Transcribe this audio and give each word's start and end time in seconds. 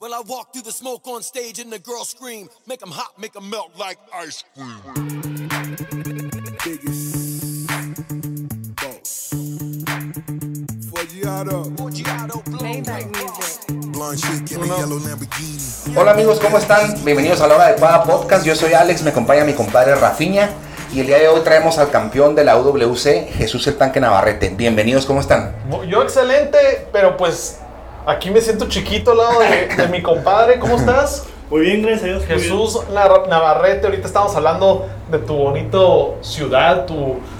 Well, 0.00 0.14
I 0.14 0.22
walk 0.26 0.54
through 0.54 0.62
the 0.62 0.72
smoke 0.72 1.06
on 1.08 1.22
stage 1.22 1.58
and 1.58 1.70
the 1.70 1.78
girls 1.78 2.08
scream, 2.08 2.48
make 2.66 2.80
'em 2.82 2.90
hot, 2.90 3.18
make 3.18 3.36
'em 3.36 3.50
melt 3.50 3.72
like 3.78 3.98
ice 4.14 4.42
cream. 4.54 4.80
biggest 6.64 7.68
boss. 8.80 9.28
Forgiato, 10.90 11.68
Maybach 12.62 13.04
music. 13.12 13.92
blonde 13.92 14.18
chick 14.18 14.52
in 14.52 14.62
a 14.62 14.66
yellow 14.78 14.98
Lamborghini. 14.98 15.94
Hola 15.94 16.12
amigos, 16.12 16.40
¿cómo 16.40 16.56
están? 16.56 17.04
Bienvenidos 17.04 17.42
a 17.42 17.46
la 17.46 17.56
hora 17.56 17.64
adecuada 17.66 18.02
podcast. 18.04 18.46
Yo 18.46 18.54
soy 18.56 18.72
Alex, 18.72 19.02
me 19.02 19.10
acompaña 19.10 19.44
mi 19.44 19.52
compadre 19.52 19.96
Rafiña 19.96 20.48
y 20.94 21.00
el 21.00 21.08
día 21.08 21.18
de 21.18 21.28
hoy 21.28 21.42
traemos 21.42 21.76
al 21.76 21.90
campeón 21.90 22.34
de 22.34 22.44
la 22.44 22.56
UWC, 22.56 23.28
Jesús 23.34 23.66
el 23.66 23.76
Tanque 23.76 24.00
Navarrete. 24.00 24.48
Bienvenidos, 24.48 25.04
¿cómo 25.04 25.20
están? 25.20 25.54
Yo 25.86 26.02
excelente, 26.02 26.88
pero 26.90 27.18
pues 27.18 27.58
aquí 28.06 28.30
me 28.30 28.40
siento 28.40 28.68
chiquito 28.68 29.12
al 29.12 29.18
lado 29.18 29.40
de, 29.40 29.66
de 29.76 29.88
mi 29.88 30.02
compadre. 30.02 30.58
¿Cómo 30.58 30.76
estás? 30.76 31.26
Muy 31.50 31.62
bien, 31.62 31.82
gracias 31.82 32.04
a 32.04 32.06
Dios. 32.06 32.24
Jesús 32.26 32.80
Navarrete, 32.92 33.86
ahorita 33.86 34.06
estamos 34.06 34.34
hablando 34.36 34.86
de 35.10 35.18
tu 35.18 35.34
bonito 35.34 36.16
ciudad, 36.20 36.86
tu, 36.86 36.94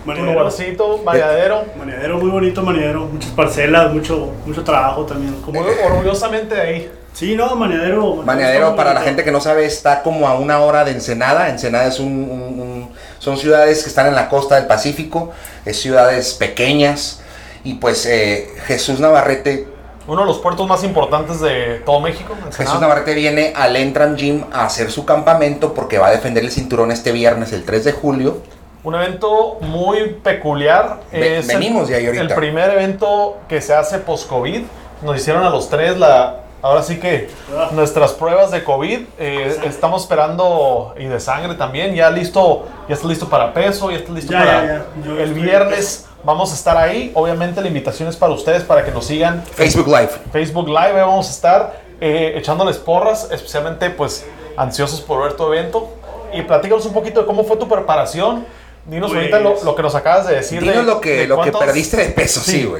tu 0.04 0.12
lugarcito, 0.22 0.98
bien. 1.04 1.62
Maniadero, 1.78 2.18
muy 2.18 2.30
bonito 2.30 2.62
maniadero. 2.62 3.00
Muchas 3.06 3.30
parcelas, 3.30 3.92
mucho, 3.92 4.32
mucho 4.44 4.64
trabajo 4.64 5.04
también. 5.06 5.36
Muy 5.46 5.64
orgullosamente 5.84 6.56
de 6.56 6.60
ahí. 6.60 6.92
Sí, 7.12 7.36
no, 7.36 7.54
maniadero. 7.54 8.16
Maneadero, 8.16 8.64
está 8.70 8.76
para 8.76 8.94
la 8.94 9.00
gente 9.02 9.22
que 9.24 9.30
no 9.30 9.40
sabe, 9.40 9.64
está 9.64 10.02
como 10.02 10.26
a 10.28 10.34
una 10.34 10.58
hora 10.60 10.84
de 10.84 10.90
Ensenada. 10.92 11.48
Ensenada 11.48 11.86
es 11.86 12.00
un, 12.00 12.06
un- 12.08 12.60
un- 12.60 12.90
son 13.20 13.36
ciudades 13.36 13.82
que 13.82 13.88
están 13.90 14.06
en 14.08 14.14
la 14.14 14.28
costa 14.28 14.56
del 14.56 14.66
Pacífico, 14.66 15.30
es 15.64 15.80
ciudades 15.80 16.34
pequeñas. 16.34 17.20
Y 17.62 17.74
pues 17.74 18.06
eh, 18.06 18.48
Jesús 18.66 19.00
Navarrete, 19.00 19.68
Uno 20.10 20.22
de 20.22 20.26
los 20.26 20.38
puertos 20.38 20.66
más 20.66 20.82
importantes 20.82 21.40
de 21.40 21.80
todo 21.86 22.00
México. 22.00 22.34
Jesús 22.56 22.80
Navarrete 22.80 23.14
viene 23.14 23.52
al 23.54 23.76
Entram 23.76 24.16
Gym 24.16 24.44
a 24.52 24.64
hacer 24.64 24.90
su 24.90 25.04
campamento 25.04 25.72
porque 25.72 25.98
va 25.98 26.08
a 26.08 26.10
defender 26.10 26.42
el 26.42 26.50
cinturón 26.50 26.90
este 26.90 27.12
viernes, 27.12 27.52
el 27.52 27.64
3 27.64 27.84
de 27.84 27.92
julio. 27.92 28.38
Un 28.82 28.96
evento 28.96 29.58
muy 29.60 30.14
peculiar. 30.22 31.00
Ve- 31.12 31.38
Es 31.38 31.46
venimos 31.46 31.88
el, 31.90 31.94
ahí 31.94 32.06
ahorita. 32.06 32.24
El 32.24 32.34
primer 32.34 32.70
evento 32.70 33.36
que 33.48 33.60
se 33.60 33.72
hace 33.72 33.98
post-COVID. 33.98 34.62
Nos 35.02 35.16
hicieron 35.16 35.44
a 35.44 35.50
los 35.50 35.70
tres 35.70 35.96
la. 35.96 36.39
Ahora 36.62 36.82
sí 36.82 36.98
que 37.00 37.28
Ah. 37.56 37.68
nuestras 37.72 38.12
pruebas 38.12 38.50
de 38.50 38.62
COVID. 38.64 39.00
eh, 39.18 39.56
estamos 39.64 40.02
esperando. 40.02 40.94
Y 40.98 41.04
de 41.06 41.18
sangre 41.20 41.54
también. 41.54 41.94
Ya 41.94 42.10
listo. 42.10 42.66
Ya 42.88 42.94
está 42.94 43.06
listo 43.08 43.28
para 43.28 43.52
peso. 43.54 43.90
Ya 43.90 43.98
está 43.98 44.12
listo 44.12 44.32
Ya, 44.32 44.38
para. 44.38 44.52
ya, 44.66 44.66
ya. 44.66 44.84
Yo 45.06 45.18
el 45.18 45.32
viernes 45.34 46.06
vamos 46.22 46.52
a 46.52 46.54
estar 46.54 46.76
ahí. 46.76 47.12
Obviamente 47.14 47.60
la 47.60 47.68
invitación 47.68 48.08
es 48.08 48.16
para 48.16 48.32
ustedes. 48.32 48.62
Para 48.62 48.84
que 48.84 48.90
nos 48.90 49.06
sigan. 49.06 49.42
Facebook 49.54 49.86
Live. 49.88 50.10
Facebook 50.32 50.68
Live, 50.68 50.80
ahí 50.98 51.06
vamos 51.06 51.28
a 51.28 51.30
estar 51.30 51.80
eh, 52.02 52.34
echándoles 52.36 52.78
porras, 52.78 53.28
especialmente 53.30 53.90
pues 53.90 54.24
ansiosos 54.56 55.00
por 55.00 55.22
ver 55.22 55.34
tu 55.34 55.44
evento. 55.52 55.88
Y 56.32 56.42
platícanos 56.42 56.86
un 56.86 56.92
poquito 56.92 57.20
de 57.20 57.26
cómo 57.26 57.44
fue 57.44 57.56
tu 57.56 57.68
preparación. 57.68 58.44
Dinos 58.86 59.10
Pues- 59.10 59.18
ahorita 59.20 59.40
lo, 59.40 59.62
lo 59.62 59.74
que 59.74 59.82
nos 59.82 59.94
acabas 59.94 60.26
de 60.26 60.36
decir. 60.36 60.60
Dinos 60.60 60.76
de- 60.76 60.82
lo 60.84 61.00
que, 61.00 61.10
de 61.18 61.26
lo 61.26 61.40
que 61.42 61.52
perdiste 61.52 61.96
de 61.98 62.06
peso, 62.06 62.40
sí, 62.40 62.62
Sí. 62.62 62.72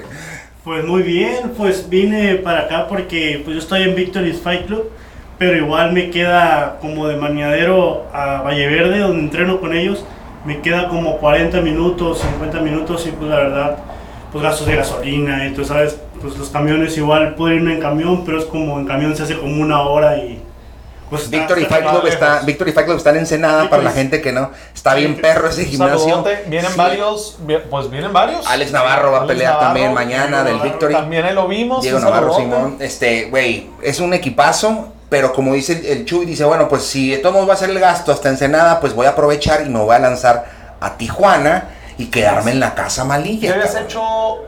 Pues 0.64 0.84
muy 0.84 1.02
bien, 1.02 1.52
pues 1.56 1.88
vine 1.88 2.34
para 2.34 2.60
acá 2.60 2.86
porque 2.86 3.40
pues 3.42 3.54
yo 3.54 3.62
estoy 3.62 3.82
en 3.82 3.94
Victory's 3.94 4.40
Fight 4.40 4.66
Club, 4.66 4.90
pero 5.38 5.56
igual 5.56 5.94
me 5.94 6.10
queda 6.10 6.76
como 6.82 7.08
de 7.08 7.16
maniadero 7.16 8.04
a 8.12 8.42
Valle 8.42 8.66
Verde, 8.66 8.98
donde 8.98 9.20
entreno 9.20 9.58
con 9.58 9.74
ellos, 9.74 10.04
me 10.44 10.60
queda 10.60 10.88
como 10.88 11.16
40 11.16 11.62
minutos, 11.62 12.18
50 12.18 12.60
minutos 12.60 13.06
y 13.06 13.10
pues 13.10 13.30
la 13.30 13.36
verdad, 13.36 13.78
pues 14.30 14.44
gastos 14.44 14.66
de 14.66 14.76
gasolina 14.76 15.46
y 15.46 15.54
tú 15.54 15.64
sabes, 15.64 15.98
pues 16.20 16.36
los 16.36 16.50
camiones 16.50 16.94
igual 16.98 17.36
puedo 17.36 17.54
irme 17.54 17.76
en 17.76 17.80
camión, 17.80 18.22
pero 18.26 18.38
es 18.38 18.44
como 18.44 18.78
en 18.78 18.84
camión 18.84 19.16
se 19.16 19.22
hace 19.22 19.38
como 19.38 19.62
una 19.62 19.80
hora 19.80 20.18
y 20.18 20.39
pues 21.10 21.24
está- 21.24 21.36
Victory 21.36 21.62
está 21.64 21.74
Fight 21.76 21.90
Club 21.90 22.06
está, 22.06 22.40
Victory 22.40 22.72
Fight 22.72 22.86
Club 22.86 22.96
está 22.98 23.10
en 23.10 23.16
Ensenada 23.18 23.68
para 23.68 23.82
la 23.82 23.90
gente 23.90 24.22
que 24.22 24.32
no. 24.32 24.50
Está 24.74 24.94
bien 24.94 25.20
perro 25.20 25.48
ese 25.48 25.64
gimnasio. 25.66 26.24
Vienen 26.46 26.70
Sí. 26.70 26.76
varios, 26.78 27.38
pues 27.68 27.90
vienen 27.90 28.12
varios. 28.12 28.46
Alex 28.46 28.72
Navarro 28.72 29.10
va 29.12 29.18
a 29.18 29.20
Alex 29.22 29.34
pelear 29.34 29.52
Navarro, 29.54 29.66
también 29.68 29.92
mañana 29.94 30.26
Diego 30.26 30.44
del 30.44 30.52
Navarro 30.54 30.70
Victory. 30.70 30.94
También 30.94 31.24
ahí 31.26 31.34
lo 31.34 31.48
vimos. 31.48 31.82
Diego 31.82 31.98
Navarro 31.98 32.32
saludote. 32.32 32.56
Simón. 32.56 32.76
Este, 32.80 33.24
güey, 33.26 33.68
es 33.82 34.00
un 34.00 34.14
equipazo. 34.14 34.92
Pero 35.10 35.32
como 35.32 35.54
dice 35.54 35.72
el, 35.72 35.86
el 35.86 36.04
Chuy, 36.04 36.24
dice, 36.24 36.44
bueno, 36.44 36.68
pues 36.68 36.84
si 36.84 37.10
de 37.10 37.18
todos 37.18 37.34
modos 37.34 37.48
va 37.48 37.54
a 37.54 37.56
ser 37.56 37.70
el 37.70 37.80
gasto 37.80 38.12
hasta 38.12 38.28
Ensenada, 38.28 38.78
pues 38.78 38.94
voy 38.94 39.06
a 39.06 39.10
aprovechar 39.10 39.66
y 39.66 39.68
me 39.68 39.80
voy 39.80 39.92
a 39.96 39.98
lanzar 39.98 40.46
a 40.80 40.96
Tijuana 40.96 41.64
y 41.98 42.06
quedarme 42.06 42.52
en 42.52 42.60
la 42.60 42.76
casa 42.76 43.02
¿Qué 43.02 43.08
malilla. 43.08 43.50
habías 43.54 43.66
cabrón. 43.72 43.84
hecho 43.86 44.02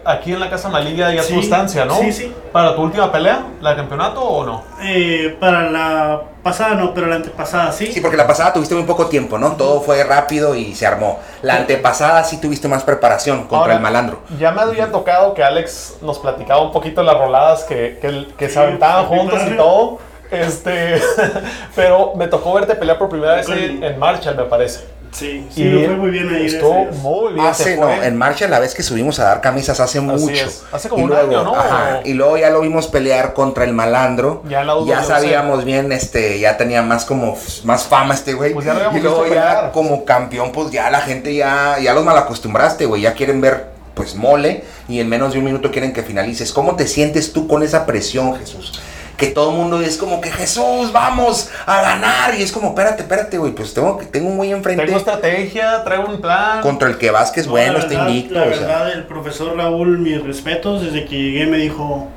aquí 0.05 0.33
en 0.33 0.39
la 0.41 0.49
Casa 0.49 0.69
Malilla 0.69 1.13
ya 1.13 1.23
tu 1.23 1.27
Sí, 1.35 1.41
estancia, 1.41 1.85
no? 1.85 1.97
sí, 1.99 2.13
sí. 2.13 2.33
¿Para 2.53 2.77
tu 2.77 2.83
última 2.83 3.11
pelea, 3.11 3.45
la 3.61 3.71
de 3.71 3.77
campeonato 3.77 4.23
o 4.23 4.47
no? 4.47 4.63
Eh, 4.83 5.37
para 5.41 5.69
la 5.69 6.23
pasada 6.43 6.75
no, 6.75 6.93
pero 6.95 7.07
la 7.07 7.17
antepasada 7.17 7.73
sí. 7.73 7.93
Sí, 7.93 8.01
porque 8.01 8.17
la 8.17 8.27
pasada 8.27 8.53
tuviste 8.53 8.75
muy 8.75 8.85
poco 8.85 9.07
tiempo, 9.07 9.39
¿no? 9.39 9.53
Todo 9.53 9.81
fue 9.81 10.03
rápido 10.05 10.55
y 10.55 10.75
se 10.75 10.87
armó. 10.87 11.19
La 11.43 11.57
antepasada 11.57 12.25
sí 12.25 12.41
tuviste 12.41 12.69
más 12.69 12.83
preparación 12.85 13.41
contra 13.43 13.59
Ahora, 13.59 13.75
el 13.75 13.81
malandro. 13.81 14.21
Ya 14.39 14.51
me 14.53 14.63
había 14.63 14.91
tocado 14.91 15.35
que 15.35 15.43
Alex 15.43 15.99
nos 16.03 16.19
platicaba 16.19 16.63
un 16.63 16.73
poquito 16.73 17.03
las 17.03 17.17
roladas 17.17 17.65
que, 17.65 17.99
que, 18.01 18.29
que 18.37 18.49
se 18.49 18.59
aventaban 18.59 19.07
juntos 19.07 19.41
y 19.47 19.57
todo. 19.57 19.99
Este, 20.33 21.01
pero 21.77 22.15
me 22.17 22.27
tocó 22.27 22.55
verte 22.55 22.75
pelear 22.75 22.99
por 22.99 23.09
primera 23.09 23.35
vez 23.37 23.49
en, 23.49 23.83
en 23.85 23.99
Marshall, 23.99 24.37
me 24.37 24.45
parece. 24.45 24.81
Sí, 25.13 25.47
sí, 25.51 25.65
me 25.65 25.85
fue 25.85 25.97
muy 25.97 26.11
bien 26.11 26.35
ahí. 26.35 26.47
Estuvo 26.47 26.87
muy 27.03 27.35
bien. 27.35 27.45
Hace, 27.47 27.75
te 27.75 27.77
no, 27.77 27.93
en 28.03 28.17
marcha 28.17 28.49
la 28.49 28.59
vez 28.61 28.75
que 28.75 28.83
subimos 28.83 29.19
a 29.19 29.25
dar 29.25 29.41
camisas 29.43 29.79
hace 29.79 30.01
mucho. 30.01 30.31
es. 30.33 30.65
Hace 30.73 30.89
como 30.89 31.03
Y 31.03 31.05
un 31.05 31.11
luego, 31.11 31.29
año, 31.29 31.45
¿no? 31.45 31.55
ajá, 31.55 32.01
y 32.03 32.15
luego 32.15 32.39
ya 32.39 32.49
lo 32.49 32.63
vimos 32.63 32.87
pelear 32.87 33.35
contra 33.35 33.65
el 33.65 33.75
malandro. 33.75 34.43
Ya 34.49 34.65
la 34.65 34.75
Ya 34.87 35.05
sabíamos 35.05 35.67
bien, 35.67 35.93
este, 35.93 36.41
ya 36.41 36.57
tenía 36.57 36.81
más 36.81 37.05
como 37.05 37.37
más 37.65 37.85
fama 37.85 38.15
este 38.15 38.33
güey. 38.33 38.55
Pues 38.55 38.65
ya 38.65 38.73
lo 38.73 38.79
habíamos 38.79 38.99
y 38.99 39.03
luego 39.03 39.25
ya 39.25 39.29
pelear. 39.29 39.73
como 39.73 40.07
campeón, 40.07 40.51
pues 40.51 40.71
ya 40.71 40.89
la 40.91 41.03
gente 41.03 41.35
ya, 41.35 41.77
ya 41.79 41.93
los 41.93 42.07
malacostumbraste, 42.07 42.87
güey. 42.87 43.03
Ya 43.03 43.13
quieren 43.13 43.43
ver 43.43 43.67
pues 43.93 44.15
mole 44.15 44.65
y 44.89 45.01
en 45.01 45.11
menos 45.11 45.35
de 45.35 45.41
un 45.41 45.45
minuto 45.45 45.71
quieren 45.71 45.93
que 45.93 46.03
finalices. 46.03 46.55
¿Cómo 46.55 46.75
te 46.77 46.87
sientes 46.87 47.35
tú 47.35 47.47
con 47.47 47.63
esa 47.63 47.85
presión, 47.85 48.35
Jesús? 48.39 48.81
Que 49.17 49.27
todo 49.29 49.51
el 49.53 49.57
mundo 49.57 49.81
es 49.81 49.97
como 49.99 50.21
que 50.21 50.31
Jesús, 50.31 50.91
vamos 50.93 51.51
a 51.67 51.81
ganar. 51.83 52.35
Y 52.37 52.43
es 52.43 52.51
como, 52.51 52.69
espérate, 52.69 53.03
espérate, 53.03 53.39
güey. 53.39 53.53
Pues 53.53 53.73
tengo, 53.73 54.01
tengo 54.11 54.31
muy 54.31 54.51
enfrente 54.51 54.85
Tengo 54.85 54.99
estrategia, 54.99 55.85
traigo 55.85 56.07
un 56.09 56.21
plan. 56.21 56.61
contra 56.61 56.89
el 56.89 56.99
que 56.99 57.11
Vázquez, 57.11 57.47
No, 57.47 57.53
bueno, 57.53 57.79
está 57.79 57.89
verdad- 57.89 58.09
invicto. 58.09 58.35
La 58.35 58.43
o 58.43 58.49
sea. 58.49 58.57
verdad, 58.61 58.93
el 58.93 59.05
profesor 59.05 59.57
Raúl, 59.57 59.99
mis 59.99 60.21
respetos, 60.23 60.83
desde 60.83 61.05
que 61.05 61.17
llegué 61.17 61.47
me 61.47 61.59
dijo, 61.59 62.09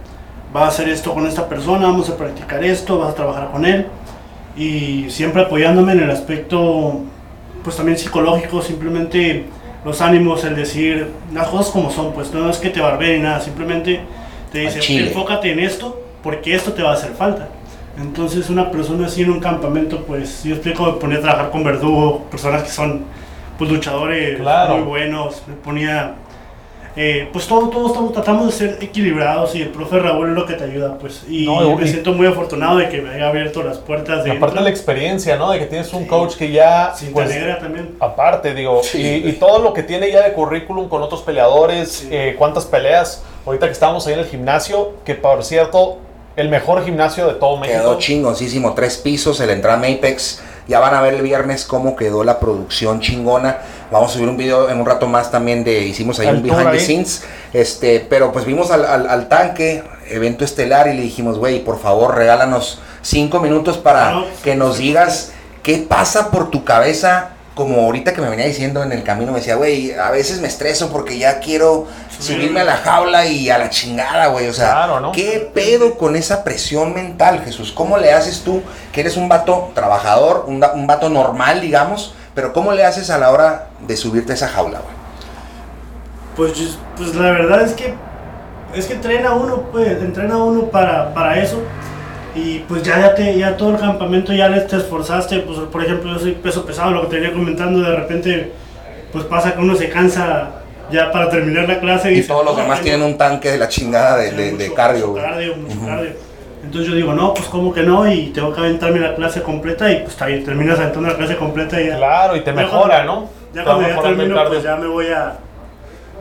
vas 0.54 0.64
a 0.64 0.68
hacer 0.70 0.90
esto 0.90 1.14
con 1.14 1.28
esta 1.28 1.48
persona, 1.48 1.88
vamos 1.88 2.10
a 2.10 2.18
practicar 2.18 2.64
esto, 2.64 2.98
vas 2.98 3.12
a 3.12 3.16
trabajar 3.16 3.52
con 3.52 3.66
él. 3.66 3.86
Y 4.58 5.08
siempre 5.10 5.42
apoyándome 5.44 5.92
en 5.92 6.00
el 6.04 6.12
aspecto, 6.12 7.02
pues 7.64 7.76
también 7.76 7.98
psicológico, 7.98 8.62
simplemente 8.62 9.46
los 9.84 10.02
ánimos, 10.02 10.44
el 10.46 10.56
decir 10.56 11.12
las 11.34 11.50
cosas 11.50 11.72
como 11.72 11.92
son, 11.92 12.14
pues 12.14 12.32
no 12.32 12.50
es 12.50 12.58
que 12.58 12.70
te 12.70 12.80
barbeen 12.80 13.18
ni 13.18 13.24
nada, 13.28 13.42
simplemente 13.42 14.00
te 14.52 14.60
dice, 14.60 14.80
enfócate 15.06 15.52
en 15.52 15.60
esto, 15.60 16.02
porque 16.26 16.54
esto 16.56 16.74
te 16.74 16.82
va 16.84 16.90
a 16.90 16.94
hacer 16.96 17.12
falta. 17.12 17.48
Entonces 17.98 18.50
una 18.50 18.70
persona 18.72 19.06
así 19.08 19.22
en 19.22 19.30
un 19.30 19.40
campamento, 19.40 20.04
pues 20.06 20.44
yo 20.44 20.56
explico, 20.56 20.84
me 20.88 20.94
ponía 20.94 21.20
a 21.20 21.22
trabajar 21.22 21.52
con 21.52 21.64
verdugo, 21.64 22.24
personas 22.30 22.64
que 22.64 22.70
son 22.70 23.06
pues 23.58 23.72
luchadores 23.72 24.38
Claro. 24.42 24.78
muy 24.80 24.84
buenos, 24.86 25.44
me 25.48 25.54
ponía, 25.54 26.16
eh, 26.98 27.30
pues 27.32 27.48
todo, 27.48 27.70
todos 27.70 27.92
estamos, 27.92 28.12
tratamos 28.12 28.48
de 28.48 28.52
ser 28.52 28.78
equilibrados 28.84 29.56
y 29.56 29.62
el 29.62 29.70
profe 29.70 30.00
Raúl 30.00 30.30
es 30.30 30.36
lo 30.36 30.46
que 30.46 30.56
te 30.56 30.64
ayuda, 30.66 30.98
pues, 30.98 31.24
y 31.30 31.46
No, 31.46 31.72
y- 31.72 31.76
me 31.76 31.88
siento 31.88 32.12
muy 32.12 32.26
afortunado 32.28 32.78
de 32.80 32.90
que 32.90 33.02
me 33.02 33.12
haya 33.14 33.30
abierto 33.30 33.64
las 33.64 33.78
puertas 33.78 34.24
de 34.26 34.32
Aparte 34.32 34.58
de 34.58 34.64
la 34.64 34.70
experiencia, 34.72 35.38
¿no? 35.38 35.52
De 35.52 35.60
que 35.60 35.68
tienes 35.68 35.94
un 35.94 36.06
coach 36.06 36.36
que 36.36 36.52
ya. 36.52 36.92
Cinta 36.96 37.14
pues, 37.14 37.60
también. 37.60 37.96
Aparte, 38.00 38.54
digo, 38.56 38.82
Sí, 38.84 39.22
y, 39.24 39.30
y 39.30 39.34
todo 39.34 39.60
lo 39.60 39.72
que 39.74 39.84
tiene 39.84 40.12
ya 40.12 40.24
de 40.24 40.34
currículum 40.34 40.90
con 40.90 41.02
otros 41.02 41.22
peleadores, 41.22 41.90
Sí. 41.92 42.10
eh, 42.12 42.36
cuántas 42.38 42.66
peleas. 42.66 43.24
Ahorita 43.46 43.68
que 43.68 43.74
estábamos 43.74 44.06
ahí 44.08 44.14
en 44.16 44.20
el 44.20 44.26
gimnasio, 44.26 44.96
que 45.06 45.14
por 45.16 45.44
cierto, 45.46 46.00
el 46.36 46.50
mejor 46.50 46.84
gimnasio 46.84 47.28
de 47.28 47.34
todo 47.36 47.58
México. 47.58 47.80
Quedó 47.80 47.98
chingoncísimo, 48.00 48.74
tres 48.74 48.98
pisos, 48.98 49.40
el 49.40 49.50
entram 49.50 49.80
Apex. 49.84 50.42
Ya 50.68 50.80
van 50.80 50.96
a 50.96 51.02
ver 51.02 51.14
el 51.14 51.22
viernes 51.22 51.64
cómo 51.64 51.96
quedó 51.96 52.24
la 52.24 52.40
producción 52.40 53.00
chingona. 53.00 53.60
Vamos 53.92 54.10
a 54.10 54.14
subir 54.16 54.28
un 54.28 54.36
video 54.36 54.68
en 54.70 54.80
un 54.80 54.86
rato 54.86 55.06
más 55.08 55.30
también 55.30 55.64
de, 55.64 55.80
hicimos 55.84 56.20
ahí 56.20 56.28
El 56.28 56.38
un 56.38 56.44
behind 56.44 56.72
the 56.72 56.80
scenes. 56.80 57.24
Este, 57.54 58.00
pero 58.10 58.32
pues 58.32 58.46
vimos 58.46 58.72
al, 58.72 58.84
al- 58.84 59.08
al 59.08 59.28
tanque, 59.30 59.84
evento 60.10 60.44
estelar, 60.44 60.88
y 60.88 60.96
le 60.96 61.04
dijimos, 61.04 61.38
güey, 61.38 61.64
por 61.64 61.80
favor, 61.80 62.16
regálanos 62.16 62.80
cinco 63.04 63.40
minutos 63.40 63.78
para 63.78 64.10
No, 64.12 64.26
que 64.44 64.56
nos 64.56 64.80
digas 64.80 65.34
qué 65.62 65.86
pasa 65.88 66.32
por 66.32 66.50
tu 66.50 66.64
cabeza. 66.66 67.30
Como 67.56 67.82
ahorita 67.82 68.14
que 68.14 68.22
me 68.22 68.30
venía 68.30 68.46
diciendo 68.46 68.84
en 68.84 68.92
el 68.92 69.04
camino, 69.04 69.32
me 69.32 69.40
decía, 69.40 69.56
güey, 69.56 69.94
a 69.94 70.12
veces 70.12 70.42
me 70.42 70.48
estreso 70.48 70.92
porque 70.92 71.18
ya 71.18 71.40
quiero 71.40 71.88
subirme 72.20 72.60
a 72.60 72.64
la 72.66 72.76
jaula 72.76 73.26
y 73.26 73.50
a 73.50 73.58
la 73.58 73.70
chingada, 73.70 74.28
güey. 74.28 74.50
O 74.50 74.54
sea, 74.54 74.72
Claro, 74.72 75.00
¿no? 75.00 75.12
¿qué 75.14 75.50
pedo 75.54 75.98
con 75.98 76.18
esa 76.18 76.44
presión 76.44 76.94
mental, 76.94 77.42
Jesús? 77.46 77.72
¿Cómo 77.72 77.98
le 77.98 78.12
haces 78.12 78.42
tú, 78.44 78.62
que 78.92 79.00
eres 79.02 79.16
un 79.16 79.30
vato 79.30 79.72
trabajador, 79.74 80.44
un, 80.48 80.64
un 80.74 80.86
vato 80.86 81.10
normal, 81.10 81.62
digamos, 81.62 82.14
pero 82.34 82.52
cómo 82.52 82.74
le 82.74 82.86
haces 82.86 83.10
a 83.10 83.18
la 83.18 83.32
hora 83.32 83.68
de 83.80 83.96
subirte 83.96 84.34
a 84.34 84.36
esa 84.36 84.50
jaula, 84.50 84.80
güey? 84.82 84.96
Pues, 86.36 86.78
pues 86.98 87.16
la 87.16 87.32
verdad 87.32 87.62
es 87.62 87.72
que 87.72 87.94
es 88.76 88.88
que 88.88 88.94
entrena 88.94 89.32
uno, 89.34 89.62
pues, 89.72 89.88
entrena 90.02 90.36
uno 90.36 90.66
para, 90.66 91.14
para 91.14 91.40
eso. 91.42 91.62
Y 92.36 92.60
pues 92.68 92.84
ya, 92.84 93.00
ya, 93.00 93.16
te, 93.16 93.38
ya 93.38 93.56
todo 93.58 93.72
el 93.72 93.78
campamento 93.80 94.34
ya 94.34 94.50
les 94.50 94.68
te 94.68 94.76
esforzaste, 94.78 95.40
pues 95.40 95.58
por 95.60 95.84
ejemplo 95.84 96.12
yo 96.14 96.20
soy 96.20 96.34
peso 96.34 96.66
pesado, 96.66 96.92
lo 96.92 97.02
que 97.04 97.08
te 97.08 97.16
venía 97.18 97.34
comentando, 97.34 97.80
de 97.82 97.96
repente 97.96 98.52
pues 99.12 99.24
pasa 99.26 99.54
que 99.54 99.62
uno 99.62 99.76
se 99.76 99.90
cansa 99.90 100.50
ya 100.92 101.12
para 101.12 101.30
terminar 101.30 101.68
la 101.68 101.80
clase. 101.80 102.12
Y 102.12 102.16
dice, 102.16 102.28
todos 102.28 102.44
los 102.46 102.56
"No, 102.58 102.64
demás 102.64 102.82
tienen 102.82 103.02
un 103.04 103.18
tanque 103.18 103.52
de 103.52 103.58
la 103.58 103.70
chingada 103.70 104.18
de, 104.18 104.32
de, 104.32 104.52
mucho- 104.52 104.74
cardio, 104.74 105.08
mucho 105.08 105.22
cardio, 105.22 105.56
mucho 105.56 105.80
cardio. 105.86 106.10
Entonces 106.64 106.90
yo 106.90 106.96
digo, 106.96 107.14
no, 107.14 107.34
pues 107.34 107.48
como 107.48 107.72
que 107.74 107.84
no, 107.84 108.12
y 108.12 108.28
tengo 108.28 108.52
que 108.54 108.60
aventarme 108.60 109.00
la 109.00 109.16
clase 109.16 109.42
completa 109.42 109.90
y 109.92 109.98
pues 110.00 110.10
está 110.14 110.26
bien, 110.26 110.44
terminas 110.44 110.80
aventando 110.80 111.08
la 111.10 111.16
clase 111.16 111.36
completa 111.38 111.80
y 111.80 111.88
ya. 111.88 111.98
Claro, 111.98 112.36
y 112.36 112.40
te 112.42 112.48
Ya 112.52 112.54
mejora, 112.54 113.06
cuando- 113.06 113.14
¿no? 113.14 113.30
Ya 113.54 113.62
Te 113.62 113.66
cuando 113.66 113.88
ya 113.88 114.02
termino, 114.02 114.44
pues 114.48 114.64
ya 114.64 114.76
me 114.76 114.88
voy 114.88 115.08
a, 115.08 115.38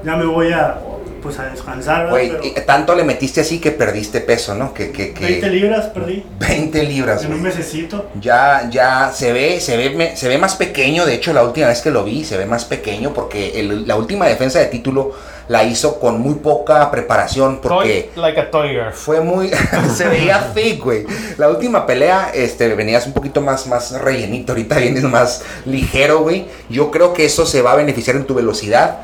ya 0.04 0.16
me 0.16 0.26
voy 0.26 0.52
a, 0.52 0.78
pues 1.22 1.38
a 1.38 1.44
descansar, 1.46 2.04
¿verdad? 2.04 2.10
Güey, 2.10 2.28
Pero 2.30 2.44
y 2.44 2.50
tanto 2.66 2.94
le 2.94 3.02
metiste 3.04 3.40
así 3.40 3.58
que 3.58 3.70
perdiste 3.70 4.20
peso, 4.20 4.54
¿no? 4.54 4.74
Que, 4.74 4.90
que, 4.92 5.12
que 5.14 5.24
20 5.24 5.48
libras 5.50 5.86
perdí 5.86 6.24
20 6.38 6.82
libras, 6.82 7.24
en 7.24 7.32
un 7.32 7.42
mesecito. 7.42 8.10
Ya, 8.20 8.68
ya 8.70 9.10
se 9.14 9.32
ve, 9.32 9.60
se 9.60 9.76
ve, 9.78 9.90
me- 9.90 10.16
se 10.16 10.28
ve 10.28 10.36
más 10.38 10.54
pequeño. 10.56 11.06
De 11.06 11.14
hecho, 11.14 11.32
la 11.32 11.42
última 11.42 11.68
vez 11.68 11.80
que 11.80 11.90
lo 11.90 12.04
vi, 12.04 12.24
se 12.24 12.36
ve 12.36 12.44
más 12.46 12.64
pequeño 12.66 13.14
porque 13.14 13.58
el- 13.58 13.88
la 13.88 13.96
última 13.96 14.26
defensa 14.26 14.58
de 14.58 14.66
título 14.66 15.12
la 15.48 15.62
hizo 15.64 16.00
con 16.00 16.20
muy 16.22 16.36
poca 16.36 16.90
preparación 16.90 17.58
porque 17.62 18.10
Toy 18.14 18.22
like 18.22 18.40
a 18.40 18.50
toyer. 18.50 18.92
fue 18.92 19.20
muy, 19.20 19.50
se 19.94 20.08
veía 20.08 20.52
thick, 20.54 20.82
güey. 20.82 21.06
La 21.38 21.48
última 21.48 21.86
pelea, 21.86 22.30
este, 22.34 22.74
venías 22.74 23.06
un 23.06 23.12
poquito 23.14 23.40
más, 23.40 23.66
más 23.66 23.92
rellenito. 23.92 24.52
Ahorita 24.52 24.76
vienes 24.78 25.02
más 25.04 25.42
ligero, 25.64 26.20
güey. 26.20 26.46
Yo 26.68 26.90
creo 26.90 27.12
que 27.14 27.24
eso 27.26 27.46
se 27.46 27.62
va 27.62 27.72
a 27.72 27.76
beneficiar 27.76 28.16
en 28.16 28.24
tu 28.24 28.34
velocidad. 28.34 28.98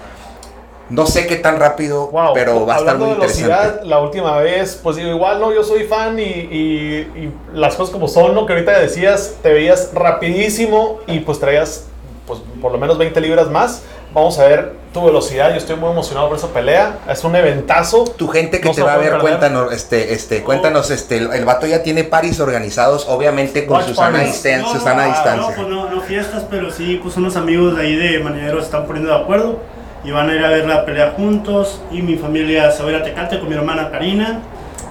No 0.91 1.07
sé 1.07 1.27
qué 1.27 1.37
tan 1.37 1.59
rápido, 1.59 2.09
Wow, 2.09 2.33
pero 2.35 2.67
va 2.67 2.75
a 2.75 2.79
estar 2.79 2.99
muy 2.99 3.11
velocidad, 3.11 3.59
interesante. 3.61 3.87
la 3.89 4.01
última 4.01 4.37
vez, 4.39 4.79
pues 4.83 4.97
digo, 4.97 5.09
igual 5.11 5.41
no, 5.41 5.53
yo 5.55 5.63
soy 5.63 5.85
fan 5.85 6.19
y, 6.19 6.23
y- 6.23 7.11
y 7.15 7.33
las 7.55 7.77
cosas 7.77 7.93
como 7.93 8.09
son, 8.09 8.35
¿no? 8.35 8.45
Que 8.45 8.55
ahorita 8.55 8.79
decías, 8.79 9.37
te 9.43 9.53
veías 9.53 9.91
rapidísimo 9.95 10.99
y 11.07 11.21
pues 11.21 11.39
traías, 11.39 11.87
pues 12.27 12.41
por 12.61 12.73
lo 12.73 12.79
menos 12.79 12.99
20 12.99 13.21
libras 13.21 13.49
más. 13.51 13.83
Vamos 14.13 14.41
a 14.41 14.45
ver 14.49 14.73
tu 14.93 15.05
velocidad, 15.05 15.51
yo 15.51 15.57
estoy 15.59 15.77
muy 15.77 15.93
emocionado 15.93 16.27
por 16.29 16.37
esa 16.37 16.49
pelea, 16.49 16.99
es 17.09 17.23
un 17.23 17.37
eventazo. 17.37 18.03
Tu 18.17 18.27
gente 18.27 18.61
que 18.61 18.69
No 18.71 18.75
te 18.75 18.83
va 18.83 18.95
a 18.95 18.97
ver, 18.97 19.11
perder. 19.11 19.21
cuéntanos, 19.21 19.73
este, 19.73 20.13
este, 20.13 20.43
cuéntanos, 20.43 20.91
este, 20.91 21.19
el, 21.19 21.33
el 21.33 21.45
vato 21.45 21.69
ya 21.69 21.85
tiene 21.85 22.03
paris 22.03 22.41
organizados, 22.41 23.07
obviamente 23.09 23.67
con 23.67 23.77
Watch 23.77 23.87
Susana, 23.91 24.25
distan- 24.25 24.63
No, 24.63 24.67
no, 24.67 24.73
Susana 24.81 25.05
ah, 25.05 25.07
distancia. 25.07 25.51
No, 25.51 25.55
pues 25.55 25.69
no, 25.69 25.91
no 25.91 26.01
fiestas, 26.01 26.45
pero 26.51 26.73
sí, 26.73 26.99
pues 27.01 27.17
unos 27.17 27.37
amigos 27.37 27.77
de 27.77 27.83
ahí 27.83 27.95
de 27.95 28.19
Maniaderos 28.19 28.63
se 28.63 28.67
están 28.67 28.87
poniendo 28.87 29.15
de 29.17 29.23
acuerdo 29.23 29.59
y 30.05 30.11
van 30.11 30.31
a 30.31 30.35
ir 30.35 30.45
a 30.45 30.49
ver 30.49 30.67
la 30.67 30.85
pelea 30.85 31.13
juntos 31.17 31.81
y 31.91 32.03
mi 32.03 32.17
familia 32.17 32.71
se 32.71 32.83
va 32.83 32.89
a 32.89 32.93
ir 32.93 32.99
a 32.99 33.03
Tecate 33.03 33.39
con 33.39 33.49
mi 33.49 33.55
hermana 33.55 33.91
Karina. 33.91 34.41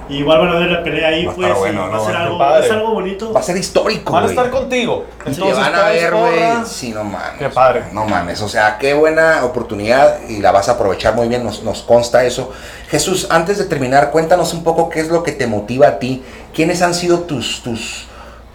Y 0.07 0.17
igual 0.17 0.39
van 0.39 0.49
a 0.49 0.55
ver 0.55 0.71
la 0.71 0.83
pelea 0.83 1.09
ahí, 1.09 1.23
Va 1.23 1.33
a 1.33 1.35
pues, 1.35 1.55
bueno, 1.59 1.87
va 1.87 1.97
a 1.97 2.05
ser 2.05 2.15
algo, 2.15 2.39
padre. 2.39 2.65
es 2.65 2.71
algo 2.71 2.91
bonito. 2.93 3.31
Va 3.31 3.41
a 3.41 3.43
ser 3.43 3.57
histórico, 3.57 4.11
Van 4.11 4.23
a 4.23 4.25
güey. 4.25 4.35
estar 4.35 4.49
contigo. 4.49 5.05
Entonces, 5.23 5.55
van 5.55 5.75
a 5.75 5.83
ver, 5.89 6.15
güey. 6.15 6.39
Sí, 6.65 6.91
no 6.91 7.03
mames. 7.03 7.37
Qué 7.37 7.49
padre. 7.49 7.83
No 7.93 8.05
mames. 8.05 8.41
O 8.41 8.49
sea, 8.49 8.79
qué 8.79 8.95
buena 8.95 9.45
oportunidad 9.45 10.27
y 10.27 10.39
la 10.39 10.51
vas 10.51 10.67
a 10.67 10.71
aprovechar 10.71 11.13
muy 11.13 11.27
bien. 11.27 11.43
Nos, 11.43 11.61
nos 11.61 11.83
consta 11.83 12.23
eso. 12.25 12.51
Jesús, 12.89 13.27
antes 13.29 13.59
de 13.59 13.65
terminar, 13.65 14.09
cuéntanos 14.09 14.51
un 14.55 14.63
poco 14.63 14.89
qué 14.89 14.99
es 14.99 15.09
lo 15.09 15.21
que 15.21 15.31
te 15.31 15.45
motiva 15.45 15.87
a 15.87 15.99
ti. 15.99 16.23
¿Quiénes 16.55 16.81
han 16.81 16.95
sido 16.95 17.19
tus, 17.19 17.61
tus, 17.61 18.07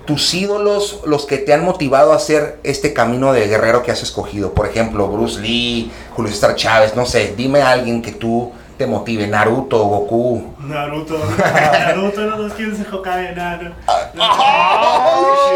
tus 0.06 0.34
ídolos, 0.34 1.00
los 1.06 1.26
que 1.26 1.38
te 1.38 1.52
han 1.52 1.64
motivado 1.64 2.12
a 2.12 2.16
hacer 2.16 2.58
este 2.62 2.92
camino 2.92 3.32
de 3.32 3.46
guerrero 3.48 3.82
que 3.82 3.90
has 3.90 4.02
escogido? 4.02 4.52
Por 4.52 4.66
ejemplo, 4.66 5.08
Bruce 5.08 5.40
Lee, 5.40 5.90
Julio 6.14 6.32
César 6.32 6.54
Chávez, 6.56 6.94
no 6.94 7.06
sé. 7.06 7.34
Dime 7.36 7.62
a 7.62 7.70
alguien 7.70 8.02
que 8.02 8.12
tú 8.12 8.52
te 8.76 8.86
motive. 8.86 9.26
Naruto, 9.26 9.84
Goku. 9.84 10.54
Naruto, 10.60 11.18
Naruto, 11.38 12.20
no 12.22 12.38
los 12.38 12.52
quieren 12.54 12.76
se 12.76 12.82
Hokage, 12.88 13.34
nada. 13.34 13.72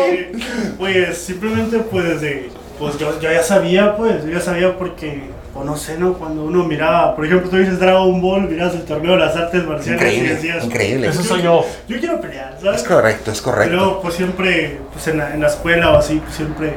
Sí, 0.07 0.33
Pues 0.79 1.19
simplemente 1.19 1.79
pues 1.79 2.21
de, 2.21 2.51
pues 2.79 2.99
yo, 2.99 3.19
yo 3.21 3.33
ya 3.33 3.43
sabía 3.43 3.97
pues, 3.97 4.25
yo 4.25 4.31
ya 4.31 4.41
sabía 4.41 4.77
porque, 4.79 5.31
o 5.59 5.65
no 5.65 5.77
sé, 5.77 5.99
¿no? 5.99 6.13
Cuando 6.15 6.45
uno 6.45 6.65
miraba, 6.65 7.17
por 7.17 7.27
ejemplo, 7.27 7.51
tú 7.51 7.57
dices 7.57 7.81
Dragon 7.81 8.21
Ball, 8.21 8.49
miras 8.49 8.75
el 8.75 8.85
torneo 8.85 9.13
de 9.13 9.19
las 9.19 9.37
artes 9.37 9.65
marciales 9.67 10.01
y 10.01 10.05
Increíble, 10.07 10.35
decías, 10.35 10.65
increíble. 10.65 11.09
Eso 11.09 11.23
soy 11.23 11.43
yo. 11.43 11.65
yo 11.89 11.99
quiero 11.99 12.21
pelear, 12.21 12.57
¿sabes? 12.63 12.83
Es 12.83 12.89
correcto, 12.89 13.33
es 13.33 13.43
correcto. 13.43 13.71
Pero 13.71 14.01
pues 14.01 14.15
siempre, 14.15 14.79
pues 14.93 15.09
en 15.09 15.19
la, 15.19 15.35
en 15.35 15.41
la 15.41 15.49
escuela 15.49 15.91
o 15.91 15.99
así, 15.99 16.21
pues 16.23 16.35
siempre, 16.37 16.75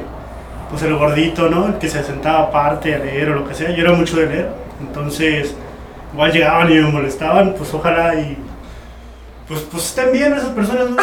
pues 0.68 0.82
el 0.82 0.96
gordito, 0.96 1.48
¿no? 1.48 1.68
El 1.68 1.74
que 1.74 1.88
se 1.88 2.02
sentaba 2.02 2.40
aparte 2.48 2.94
a 2.94 2.98
leer 2.98 3.30
o 3.30 3.34
lo 3.36 3.48
que 3.48 3.54
sea, 3.54 3.70
yo 3.70 3.82
era 3.84 3.92
mucho 3.92 4.16
de 4.16 4.26
leer, 4.26 4.48
entonces 4.80 5.54
igual 6.12 6.32
llegaban 6.32 6.70
y 6.72 6.74
me 6.74 6.90
molestaban, 6.90 7.54
pues 7.56 7.72
ojalá 7.72 8.14
y 8.16 8.36
pues, 9.48 9.60
pues 9.70 9.84
estén 9.86 10.12
bien 10.12 10.32
esas 10.32 10.50
personas, 10.50 10.90
¿no? 10.90 10.96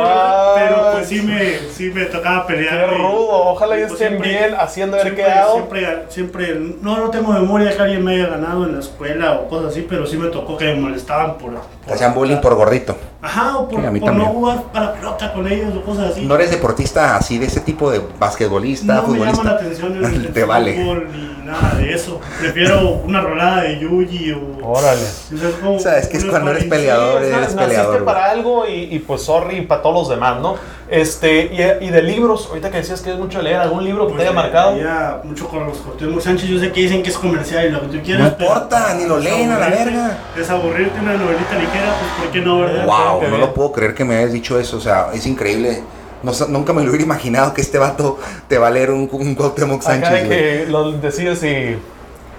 What? 0.00 0.54
pero 0.56 0.92
pues 0.92 1.08
sí 1.08 1.22
me, 1.22 1.58
sí 1.72 1.90
me 1.94 2.04
tocaba 2.06 2.46
Qué 2.46 2.54
pelear. 2.54 2.90
y- 2.92 2.96
rudo. 2.98 3.28
Ojalá 3.50 3.76
y 3.76 3.80
pues, 3.80 3.92
estén 3.92 4.08
siempre- 4.08 4.28
bien 4.30 4.54
haciendo 4.58 4.96
haber 4.96 5.06
siempre, 5.14 5.24
quedado. 5.24 5.52
Siempre, 5.54 6.04
siempre, 6.08 6.60
no, 6.82 6.98
no 6.98 7.10
tengo 7.10 7.32
memoria 7.32 7.74
que 7.76 7.82
alguien 7.82 8.04
me 8.04 8.14
haya 8.14 8.26
ganado 8.28 8.64
en 8.66 8.74
la 8.74 8.80
escuela 8.80 9.32
o 9.34 9.48
cosas 9.48 9.72
así, 9.72 9.86
pero 9.88 10.06
sí 10.06 10.16
me 10.16 10.28
tocó 10.28 10.56
que 10.56 10.66
me 10.66 10.74
molestaban 10.80 11.38
por... 11.38 11.50
Hacían 11.90 12.14
bullying 12.14 12.36
por 12.40 12.54
gordito. 12.54 12.96
Ajá, 13.22 13.56
o 13.58 13.68
por, 13.68 13.80
Sí, 13.80 14.00
no 14.00 14.24
jugar 14.26 14.62
para 14.72 14.86
la 14.86 14.92
pelota 14.94 15.32
con 15.32 15.46
ellos 15.50 15.74
o 15.76 15.82
cosas 15.82 16.12
así. 16.12 16.24
¿No 16.24 16.34
eres 16.36 16.50
deportista 16.50 17.16
así 17.16 17.38
de 17.38 17.46
ese 17.46 17.60
tipo 17.60 17.90
de 17.90 18.00
basquetbolista, 18.18 18.94
No 18.96 19.08
me 19.08 19.18
llama 19.18 19.26
la 19.26 19.32
futbolista? 19.32 19.50
atención 19.56 19.96
el, 19.96 20.04
el 20.26 20.28
Te 20.32 20.44
vale. 20.44 20.74
fútbol 20.74 21.08
ni 21.12 21.46
nada 21.46 21.74
de 21.76 21.92
eso. 21.92 22.20
Prefiero 22.40 22.90
una 23.04 23.20
rolada 23.20 23.62
de 23.62 23.78
Yuji 23.80 24.32
o... 24.32 24.58
Órale. 24.62 25.02
o 25.02 25.36
sea, 25.38 25.48
es 25.48 25.54
como 25.56 25.74
O 25.76 25.80
sea, 25.80 25.98
es 25.98 26.06
que 26.06 26.16
es 26.18 26.24
cuando 26.24 26.50
eres 26.52 26.64
peleador, 26.64 27.22
Sí, 27.24 27.28
eres 27.32 27.39
naciste 27.40 27.64
peleador, 27.64 27.92
güey. 27.94 28.04
para 28.04 28.30
algo 28.30 28.66
y, 28.66 28.94
y, 28.94 28.98
pues 29.00 29.22
sorry 29.22 29.62
para 29.62 29.82
todos 29.82 29.94
los 29.94 30.08
demás, 30.08 30.40
¿no? 30.40 30.56
Este, 30.88 31.44
y, 31.80 31.84
y 31.86 31.90
de 31.90 32.02
libros, 32.02 32.46
ahorita 32.48 32.70
que 32.70 32.78
decías 32.78 33.00
que 33.00 33.10
es 33.12 33.16
mucho 33.18 33.38
de 33.38 33.44
leer, 33.44 33.56
¿algún 33.60 33.84
libro 33.84 34.06
que 34.06 34.14
Pues, 34.14 34.22
te 34.24 34.28
haya 34.28 34.34
marcado? 34.36 34.76
Ya 34.76 35.20
mucho 35.22 35.46
con 35.48 35.66
los 35.66 35.78
Cuauhtémoc 35.78 36.20
Sánchez. 36.20 36.48
Yo 36.48 36.58
sé 36.58 36.72
que 36.72 36.80
dicen 36.80 37.02
que 37.02 37.10
es 37.10 37.18
comercial 37.18 37.66
y 37.66 37.70
lo 37.70 37.80
que 37.82 37.98
tú 37.98 38.02
quieras. 38.04 38.30
No 38.30 38.36
pero 38.36 38.50
importa, 38.50 38.94
ni 38.94 39.06
lo 39.06 39.18
leen 39.18 39.50
a 39.52 39.58
la 39.58 39.68
verga. 39.68 40.18
Es 40.36 40.50
aburrirte 40.50 40.98
una 41.00 41.14
novelita 41.14 41.54
ligera, 41.54 41.94
pues 41.98 42.12
¿por 42.22 42.32
qué 42.32 42.40
no, 42.40 42.60
verdad? 42.60 42.86
Wow, 42.86 43.22
no 43.22 43.28
bien. 43.28 43.40
lo 43.40 43.54
puedo 43.54 43.72
creer 43.72 43.94
que 43.94 44.04
me 44.04 44.16
hayas 44.16 44.32
dicho 44.32 44.58
eso. 44.58 44.76
O 44.78 44.80
sea, 44.80 45.10
es 45.14 45.26
increíble. 45.26 45.82
No, 46.22 46.32
nunca 46.48 46.72
me 46.74 46.82
lo 46.82 46.88
hubiera 46.90 47.04
imaginado 47.04 47.54
que 47.54 47.62
este 47.62 47.78
vato 47.78 48.18
te 48.48 48.58
va 48.58 48.66
a 48.66 48.70
leer 48.70 48.90
un, 48.90 49.08
un 49.10 49.34
Cuauhtémoc 49.34 49.80
Acá 49.82 49.94
de 49.94 50.00
Sánchez, 50.02 50.28
que 50.28 50.66
lo 50.68 50.92
decides 50.92 51.42
y 51.44 51.78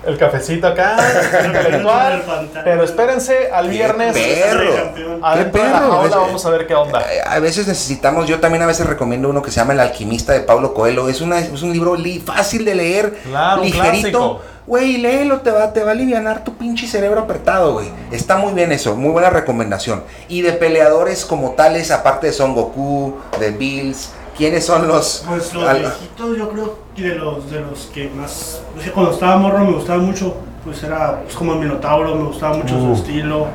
el 0.05 0.17
cafecito 0.17 0.67
acá, 0.67 0.97
El 1.39 1.45
intelectual. 1.47 2.23
Pero 2.63 2.83
espérense 2.83 3.49
al 3.51 3.65
Qué 3.65 3.71
viernes. 3.71 4.13
perro. 4.13 4.93
Qué 4.95 5.01
es- 5.01 6.09
vamos 6.11 6.45
a 6.45 6.49
ver 6.49 6.67
qué 6.67 6.75
onda. 6.75 7.01
Eh, 7.11 7.21
A 7.25 7.39
veces 7.39 7.67
necesitamos, 7.67 8.27
yo 8.27 8.39
también 8.39 8.63
a 8.63 8.65
veces 8.67 8.85
recomiendo 8.87 9.29
uno 9.29 9.41
que 9.41 9.51
se 9.51 9.57
llama 9.59 9.73
El 9.73 9.79
alquimista 9.79 10.33
de 10.33 10.41
Pablo 10.41 10.73
Coelho. 10.73 11.07
Es, 11.09 11.21
una, 11.21 11.39
es 11.39 11.61
un 11.61 11.71
libro 11.73 11.95
li- 11.95 12.19
fácil 12.19 12.65
de 12.65 12.75
leer, 12.75 13.13
Claro, 13.23 13.63
ligerito. 13.63 14.41
Güey, 14.67 14.97
léelo, 14.97 15.41
te 15.41 15.49
va, 15.49 15.73
te 15.73 15.83
va 15.83 15.89
a 15.89 15.93
aliviar 15.93 16.43
tu 16.43 16.55
pinche 16.55 16.87
cerebro 16.87 17.21
apretado, 17.21 17.73
güey. 17.73 17.87
Está 18.11 18.37
muy 18.37 18.53
bien 18.53 18.71
eso, 18.71 18.95
muy 18.95 19.11
buena 19.11 19.29
recomendación. 19.31 20.03
Y 20.29 20.43
de 20.43 20.53
peleadores 20.53 21.25
como 21.25 21.51
tales, 21.51 21.89
aparte 21.91 22.27
de 22.27 22.33
Son 22.33 22.53
Goku, 22.53 23.17
de 23.39 23.49
Bills, 23.51 24.11
¿quiénes 24.37 24.65
son 24.65 24.87
los...? 24.87 25.23
Pues 25.27 25.53
los 25.53 25.63
al- 25.67 25.79
viejitos, 25.79 26.37
yo 26.37 26.49
creo 26.49 26.77
que 26.95 27.01
de 27.03 27.15
los, 27.15 27.49
de 27.51 27.59
los 27.61 27.89
que 27.93 28.09
más. 28.09 28.61
Es 28.77 28.83
que 28.85 28.91
cuando 28.91 29.11
estaba 29.11 29.37
morro 29.37 29.59
me 29.59 29.73
gustaba 29.73 29.99
mucho, 29.99 30.35
pues 30.63 30.81
era 30.83 31.21
pues, 31.23 31.35
como 31.35 31.53
el 31.53 31.59
Minotauro, 31.59 32.15
me 32.15 32.23
gustaba 32.25 32.57
mucho 32.57 32.75
Uh. 32.75 32.95
su 32.95 33.01
estilo. 33.01 33.47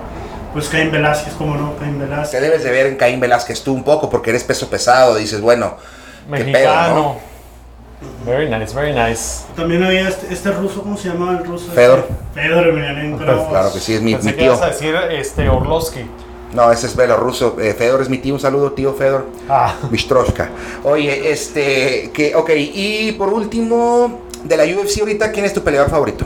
Pues 0.52 0.68
Caín 0.70 0.90
Velázquez, 0.90 1.34
como 1.34 1.54
no, 1.54 1.74
Caín 1.78 1.98
Te 1.98 2.06
Velázquez. 2.06 2.40
debes 2.40 2.64
de 2.64 2.70
ver 2.70 2.86
en 2.86 2.96
Caín 2.96 3.20
Velázquez 3.20 3.62
tú 3.62 3.74
un 3.74 3.84
poco 3.84 4.08
porque 4.08 4.30
eres 4.30 4.42
peso 4.42 4.70
pesado. 4.70 5.14
Dices, 5.16 5.40
bueno, 5.42 5.74
qué 6.32 6.44
pedo, 6.44 6.52
Mexicano. 6.52 6.94
¿no? 6.94 7.36
Very 8.24 8.48
nice, 8.48 8.74
very 8.74 8.92
nice. 8.94 9.44
También 9.54 9.82
había 9.84 10.08
este, 10.08 10.32
este 10.32 10.50
ruso, 10.52 10.82
¿cómo 10.82 10.96
se 10.96 11.08
llamaba 11.08 11.32
el 11.38 11.44
ruso? 11.44 11.70
Fedor. 11.72 12.08
Fedor 12.34 12.68
Emelianenko. 12.68 13.22
¿no? 13.24 13.48
Claro 13.48 13.72
que 13.72 13.80
sí, 13.80 13.94
es 13.94 14.02
mi, 14.02 14.14
Pensé 14.14 14.28
mi 14.28 14.32
que 14.34 14.38
tío. 14.38 14.46
ibas 14.52 14.62
a 14.62 14.66
decir 14.68 14.94
este, 15.10 15.48
Orlovsky. 15.48 16.00
No, 16.54 16.70
ese 16.72 16.86
es 16.86 16.96
belorruso. 16.96 17.56
Eh, 17.60 17.74
Fedor 17.74 18.00
es 18.02 18.08
mi 18.08 18.18
tío. 18.18 18.34
Un 18.34 18.40
saludo, 18.40 18.72
tío 18.72 18.94
Fedor. 18.94 19.26
Ah, 19.48 19.74
Bistroshka. 19.90 20.48
Oye, 20.84 21.30
este, 21.30 22.10
que, 22.14 22.34
ok, 22.34 22.50
y 22.56 23.12
por 23.12 23.28
último, 23.32 24.20
de 24.44 24.56
la 24.56 24.64
UFC 24.64 25.00
ahorita, 25.00 25.32
¿quién 25.32 25.44
es 25.44 25.52
tu 25.52 25.62
peleador 25.62 25.90
favorito? 25.90 26.24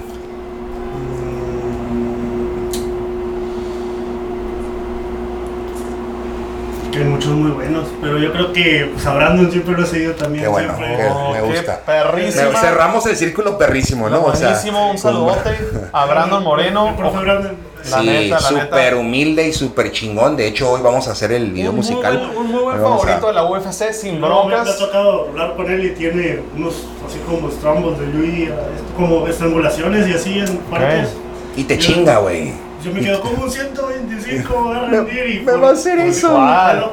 Que 6.93 6.99
hay 6.99 7.05
muchos 7.05 7.31
muy 7.31 7.53
buenos, 7.53 7.87
pero 8.01 8.19
yo 8.19 8.33
creo 8.33 8.53
que 8.53 8.91
pues 8.93 9.07
a 9.07 9.15
Brandon 9.15 9.49
siempre 9.51 9.75
lo 9.77 9.85
he 9.85 9.87
seguido 9.87 10.13
también. 10.15 10.43
Qué 10.45 10.49
bueno, 10.51 10.75
siempre. 10.77 10.97
qué- 10.97 11.09
oh, 11.13 11.33
me 11.33 11.41
qué 11.41 11.47
gusta. 11.47 11.81
perrísima. 11.87 12.49
Me- 12.51 12.59
cerramos 12.59 13.07
el 13.07 13.17
círculo 13.17 13.57
perrísimo, 13.57 14.09
¿no? 14.11 14.25
O 14.25 14.35
sea, 14.35 14.49
Buenísimo, 14.49 14.91
un 14.91 14.99
saludote 14.99 15.51
a 15.93 16.07
Brandon 16.07 16.43
Moreno. 16.43 16.95
Profe 16.99 17.19
Brandon. 17.21 17.70
La 17.89 18.01
sí, 18.01 18.07
neta, 18.07 18.35
la 18.37 18.41
súper 18.41 18.85
neta. 18.93 18.97
humilde 18.97 19.49
y 19.49 19.53
súper 19.53 19.91
chingón. 19.93 20.37
De 20.37 20.47
hecho, 20.47 20.71
hoy 20.73 20.81
vamos 20.83 21.09
a 21.09 21.13
hacer 21.13 21.33
el 21.33 21.51
video 21.51 21.71
un, 21.71 21.77
muy 21.77 21.87
musical. 21.87 22.19
buen, 22.19 22.37
un 22.37 22.47
muy 22.53 22.63
buen 22.63 22.83
vamos 22.83 23.03
a- 23.03 23.07
favorito 23.07 23.27
de 23.29 23.33
la 23.33 23.45
UFC, 23.45 23.93
sin 23.93 24.21
No, 24.21 24.45
me, 24.45 24.49
me 24.51 24.55
ha 24.55 24.57
broncas. 24.59 24.79
tocado 24.79 25.29
hablar 25.29 25.57
con 25.57 25.71
él 25.71 25.85
y 25.87 25.91
tiene 25.91 26.41
unos 26.57 26.75
así 27.09 27.19
como 27.27 27.49
estrambos 27.49 27.99
de 27.99 28.07
Luis, 28.07 28.51
como 28.97 29.27
estrangulaciones 29.27 30.09
y 30.09 30.13
así 30.15 30.39
en 30.41 30.57
partes. 30.71 31.09
Y 31.57 31.65
te 31.65 31.79
chinga, 31.79 32.19
güey. 32.19 32.53
Yo 32.83 32.91
me 32.93 33.01
quedo 33.01 33.21
como 33.21 33.43
un 33.45 33.51
125 33.51 34.17
decir 34.17 34.45
cómo 34.45 34.71
va 34.71 34.87
a 34.87 34.89
rendir 34.89 35.27
y 35.29 35.41
me 35.41 35.53
por- 35.53 35.65
va 35.65 35.69
a 35.69 35.73
hacer 35.73 35.99
eso. 35.99 36.35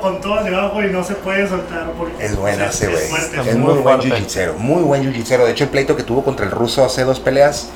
Con 0.02 0.20
todo 0.20 0.44
debajo 0.44 0.84
y 0.84 0.88
no 0.92 1.02
se 1.04 1.14
puede 1.16 1.48
soltar 1.48 1.92
porque 1.98 2.26
Es 2.26 2.36
bueno 2.36 2.56
o 2.58 2.60
sea, 2.60 2.70
ese 2.70 2.88
güey. 2.88 3.08
fuerte. 3.08 3.38
Es 3.50 3.56
muy 3.56 3.74
muy 3.74 3.82
buen 3.84 4.02
fuerte. 4.02 4.28
jiu 4.28 4.54
muy 4.60 4.82
buen 4.84 5.02
jiu 5.14 5.24
De 5.46 5.52
hecho, 5.52 5.64
el 5.64 5.70
pleito 5.70 5.96
que 5.96 6.04
tuvo 6.04 6.24
contra 6.26 6.46
el 6.46 6.52
ruso 6.52 6.84
hace 6.84 7.06
dos 7.06 7.22
peleas, 7.22 7.70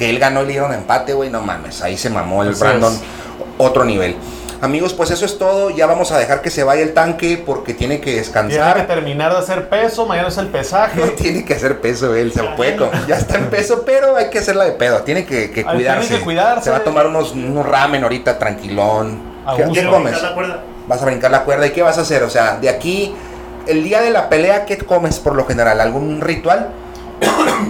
que 0.00 0.08
él 0.08 0.18
ganó 0.18 0.40
le 0.40 0.52
dieron 0.52 0.72
empate, 0.72 1.12
güey, 1.12 1.28
no 1.28 1.42
mames. 1.42 1.82
Ahí 1.82 1.98
se 1.98 2.08
mamó 2.08 2.42
el 2.42 2.52
Así 2.52 2.60
Brandon. 2.62 2.94
es. 2.94 3.00
Otro 3.58 3.84
nivel. 3.84 4.16
Amigos, 4.62 4.94
pues 4.94 5.10
eso 5.10 5.26
es 5.26 5.36
todo. 5.36 5.68
Ya 5.68 5.84
vamos 5.84 6.10
a 6.10 6.18
dejar 6.18 6.40
que 6.40 6.48
se 6.48 6.64
vaya 6.64 6.80
el 6.80 6.94
tanque 6.94 7.42
porque 7.44 7.74
tiene 7.74 7.96
que 7.96 8.04
Tiene 8.04 8.14
que 8.14 8.18
descansar. 8.18 8.86
terminar 8.86 9.30
de 9.30 9.38
hacer 9.38 9.68
peso, 9.68 10.06
mañana 10.06 10.28
es 10.28 10.38
el 10.38 10.46
pesaje. 10.46 10.98
No 10.98 11.08
tiene 11.12 11.44
que 11.44 11.52
hacer 11.52 11.82
peso 11.82 12.14
él, 12.14 12.32
se 12.32 12.42
puede 12.56 12.78
Ya 13.06 13.16
está 13.16 13.36
en 13.36 13.50
peso, 13.50 13.82
pero 13.84 14.16
hay 14.16 14.30
que 14.30 14.38
hacerla 14.38 14.64
de 14.64 14.72
pedo. 14.72 15.02
Tiene 15.02 15.26
que, 15.26 15.50
cuidarse. 15.50 16.06
tiene 16.06 16.18
que 16.18 16.24
cuidarse. 16.24 16.64
Se 16.64 16.70
va 16.70 16.78
a 16.78 16.84
tomar 16.84 17.06
unos, 17.06 17.32
unos 17.32 17.66
ramen 17.66 18.02
ahorita 18.02 18.38
tranquilón. 18.38 19.20
¿Qué, 19.54 19.64
qué 19.70 19.86
comes? 19.86 20.12
brincar 20.12 20.22
la 20.22 20.34
cuerda. 20.34 20.62
Vas 20.86 21.02
a 21.02 21.04
brincar 21.04 21.30
la 21.30 21.44
cuerda. 21.44 21.66
¿Y 21.66 21.70
qué 21.72 21.82
vas 21.82 21.98
a 21.98 22.00
hacer? 22.00 22.22
O 22.22 22.30
sea, 22.30 22.56
de 22.56 22.70
aquí, 22.70 23.14
el 23.66 23.84
día 23.84 24.00
de 24.00 24.08
la 24.08 24.30
pelea, 24.30 24.64
¿qué 24.64 24.78
comes 24.78 25.18
por 25.18 25.34
lo 25.34 25.44
general? 25.44 25.78
¿Algún 25.78 26.22
ritual? 26.22 26.70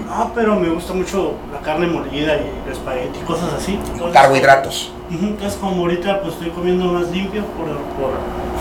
No, 0.07 0.33
pero 0.35 0.57
me 0.57 0.69
gusta 0.69 0.93
mucho 0.93 1.35
la 1.53 1.61
carne 1.61 1.87
molida 1.87 2.37
y 2.37 2.51
el 2.67 2.73
espagueti, 2.73 3.19
cosas 3.27 3.53
así. 3.55 3.75
Entonces, 3.75 4.13
Carbohidratos. 4.13 4.93
Entonces 5.11 5.59
como 5.61 5.83
ahorita 5.83 6.21
pues 6.23 6.35
estoy 6.35 6.51
comiendo 6.51 6.87
más 6.87 7.11
limpio 7.11 7.45
por, 7.45 7.67
por, 7.67 8.13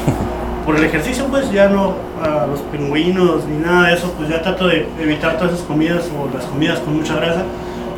por 0.66 0.76
el 0.76 0.84
ejercicio, 0.84 1.26
pues 1.26 1.52
ya 1.52 1.70
no 1.70 1.94
a 2.24 2.48
los 2.48 2.60
pingüinos 2.62 3.46
ni 3.46 3.58
nada 3.58 3.88
de 3.88 3.94
eso, 3.96 4.12
pues 4.18 4.30
ya 4.30 4.42
trato 4.42 4.68
de 4.68 4.88
evitar 5.00 5.38
todas 5.38 5.54
esas 5.54 5.66
comidas 5.66 6.10
o 6.18 6.36
las 6.36 6.46
comidas 6.46 6.80
con 6.80 6.98
mucha 6.98 7.16
grasa. 7.16 7.44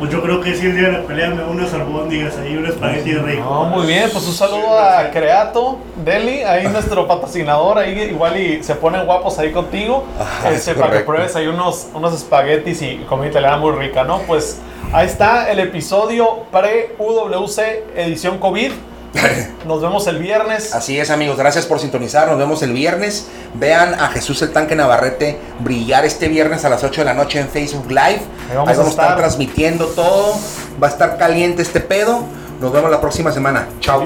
Pues 0.02 0.10
yo 0.10 0.20
creo 0.20 0.40
que 0.40 0.52
si 0.56 0.66
el 0.66 0.74
día 0.74 0.88
de 0.88 0.98
la 0.98 1.02
pelea 1.04 1.30
me 1.30 1.44
unas 1.44 1.72
albóndigas 1.72 2.36
ahí, 2.36 2.56
un 2.56 2.66
espagueti 2.66 3.14
rico. 3.14 3.44
No, 3.44 3.66
muy 3.66 3.86
bien, 3.86 4.10
pues 4.12 4.26
un 4.26 4.32
saludo 4.32 4.76
a 4.76 5.08
Creato 5.12 5.78
Deli, 6.04 6.42
ahí 6.42 6.66
nuestro 6.66 7.06
patrocinador, 7.06 7.78
ahí 7.78 7.96
igual 8.10 8.36
y 8.36 8.64
se 8.64 8.74
ponen 8.74 9.06
guapos 9.06 9.38
ahí 9.38 9.52
contigo, 9.52 10.04
Ajá, 10.18 10.50
este, 10.50 10.72
es 10.72 10.76
para 10.76 10.98
que 10.98 11.04
pruebes 11.04 11.36
ahí 11.36 11.46
unos, 11.46 11.86
unos 11.94 12.14
espaguetis 12.14 12.82
y 12.82 12.96
comida 13.08 13.30
italiana 13.30 13.58
muy 13.58 13.70
rica, 13.76 14.02
¿no? 14.02 14.18
Pues 14.22 14.60
ahí 14.92 15.06
está 15.06 15.48
el 15.48 15.60
episodio 15.60 16.46
pre-UWC 16.50 17.60
edición 17.94 18.38
COVID. 18.38 18.72
Nos 19.66 19.80
vemos 19.80 20.06
el 20.06 20.18
viernes. 20.18 20.74
Así 20.74 20.98
es, 20.98 21.10
amigos. 21.10 21.36
Gracias 21.36 21.66
por 21.66 21.78
sintonizar. 21.78 22.28
Nos 22.28 22.38
vemos 22.38 22.62
el 22.62 22.72
viernes. 22.72 23.26
Vean 23.54 23.94
a 23.94 24.08
Jesús 24.08 24.40
el 24.42 24.52
Tanque 24.52 24.74
Navarrete 24.74 25.38
brillar 25.60 26.04
este 26.04 26.28
viernes 26.28 26.64
a 26.64 26.68
las 26.68 26.82
8 26.82 27.02
de 27.02 27.04
la 27.04 27.14
noche 27.14 27.38
en 27.40 27.48
Facebook 27.48 27.88
Live. 27.88 28.00
Ahí 28.00 28.56
vamos 28.56 28.66
vamos, 28.66 28.78
a 28.78 28.82
a 28.82 28.88
estar 28.88 29.04
estar. 29.04 29.18
transmitiendo 29.18 29.86
todo. 29.88 30.34
Va 30.82 30.88
a 30.88 30.90
estar 30.90 31.18
caliente 31.18 31.62
este 31.62 31.80
pedo. 31.80 32.24
Nos 32.60 32.72
vemos 32.72 32.90
la 32.90 33.00
próxima 33.00 33.32
semana. 33.32 33.68
Chao. 33.80 34.02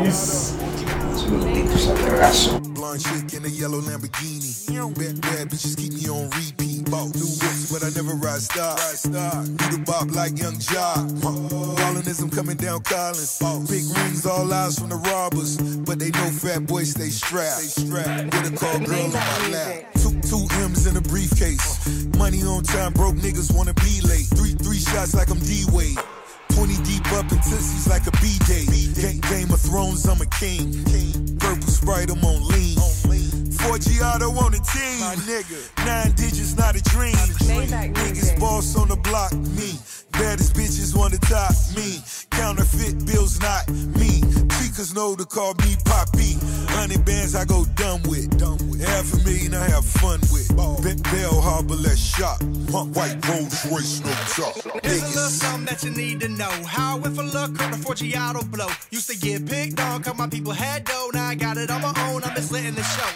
Saluditos. 2.16 2.74
Blonde 2.74 3.00
chick 3.00 3.34
in 3.34 3.44
a 3.44 3.48
yellow 3.48 3.80
Lamborghini. 3.80 4.66
Bad, 4.94 5.20
bad 5.20 5.48
bitches 5.48 5.76
keep 5.76 5.92
me 5.92 6.08
on 6.08 6.30
repeat. 6.30 6.76
New 6.86 7.12
whips, 7.12 7.72
but 7.72 7.82
I 7.82 7.90
never 7.90 8.14
ride 8.14 8.40
star. 8.40 8.76
Do 8.76 9.66
the 9.76 9.82
bop 9.84 10.10
like 10.14 10.38
Young 10.38 10.58
Jock. 10.58 10.98
Ballinism 11.20 12.34
coming 12.34 12.56
down 12.56 12.82
Collins. 12.82 13.38
Big 13.68 13.84
rings, 13.96 14.24
all 14.24 14.52
eyes 14.52 14.78
from 14.78 14.88
the 14.90 14.96
robbers. 14.96 15.58
But 15.78 15.98
they 15.98 16.10
know 16.10 16.30
fat 16.30 16.66
boys 16.66 16.92
stay 16.92 17.10
strapped. 17.10 17.76
Get 18.30 18.52
a 18.52 18.56
call 18.56 18.78
girl 18.80 19.04
on 19.04 19.12
my 19.12 19.48
lap. 19.50 19.92
Two, 19.94 20.18
two 20.22 20.46
M's 20.62 20.86
in 20.86 20.96
a 20.96 21.00
briefcase. 21.00 22.06
Money 22.16 22.42
on 22.44 22.62
time, 22.62 22.92
broke 22.92 23.16
niggas 23.16 23.54
wanna 23.54 23.74
be 23.74 24.00
late. 24.02 24.26
Three, 24.36 24.52
three 24.52 24.78
shots 24.78 25.14
like 25.14 25.30
I'm 25.30 25.40
D-Wade. 25.40 25.98
20 27.16 27.28
deep 27.28 27.32
up 27.32 27.32
in 27.32 27.38
Tootsies 27.38 27.88
like 27.88 28.06
a 28.06 28.10
B-Day. 28.20 28.66
Game, 29.28 29.50
of 29.50 29.60
Thrones, 29.60 30.06
I'm 30.06 30.20
a 30.20 30.26
king. 30.26 30.72
Purple 31.38 31.68
Sprite, 31.68 32.10
I'm 32.10 32.24
on 32.24 32.46
lean. 32.48 32.76
4G 33.56 34.00
auto 34.02 34.30
on 34.30 34.52
the 34.52 34.58
team. 34.58 35.00
My 35.00 35.16
nigga. 35.24 35.86
Nine 35.86 36.12
digits, 36.12 36.56
not 36.56 36.76
a 36.76 36.82
dream. 36.82 37.16
Music. 37.16 38.38
boss 38.38 38.76
on 38.76 38.88
the 38.88 38.96
block, 38.96 39.32
me. 39.32 39.78
Baddest 40.12 40.54
bitches 40.54 40.96
wanna 40.96 41.18
top 41.18 41.52
me. 41.76 42.00
Counterfeit 42.30 43.04
bills, 43.06 43.40
not 43.40 43.68
me. 43.68 44.20
Tweakers 44.54 44.94
know 44.94 45.16
to 45.16 45.24
call 45.24 45.54
me 45.64 45.76
Poppy. 45.84 46.36
Hundred 46.76 47.04
bands 47.04 47.34
I 47.34 47.44
go 47.44 47.64
dumb 47.74 48.02
with. 48.02 48.36
Dumb 48.38 48.58
with. 48.68 48.84
Half 48.84 49.12
a 49.14 49.16
million 49.24 49.54
I 49.54 49.66
have 49.70 49.84
fun 49.84 50.20
with. 50.30 50.48
Be- 50.84 51.02
Bell 51.10 51.40
Harbor, 51.40 51.74
let's 51.74 51.98
shop. 51.98 52.42
White 52.70 53.16
Rolls 53.28 53.66
Royce, 53.66 54.00
no 54.04 54.12
top. 54.36 54.54
Here's 54.84 55.02
a 55.02 55.06
little 55.06 55.30
something 55.30 55.64
that 55.64 55.82
you 55.82 55.90
need 55.90 56.20
to 56.20 56.28
know. 56.28 56.50
How 56.66 56.96
I 56.96 56.98
went 57.00 57.16
for 57.16 57.22
luck 57.22 57.50
on 57.62 57.70
the 57.70 57.78
4G 57.78 58.14
auto 58.16 58.44
blow. 58.44 58.68
Used 58.90 59.08
to 59.10 59.16
get 59.16 59.46
picked 59.46 59.80
on, 59.80 60.02
cause 60.02 60.16
my 60.18 60.28
people 60.28 60.52
had 60.52 60.84
dough. 60.84 61.10
Now 61.14 61.28
I 61.28 61.34
got 61.34 61.56
it 61.56 61.70
on 61.70 61.80
my 61.80 61.94
own, 62.08 62.22
I'm 62.24 62.34
just 62.36 62.52
letting 62.52 62.74
the 62.74 62.82
show. 62.82 63.08